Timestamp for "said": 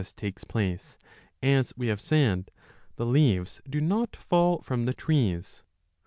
2.01-2.49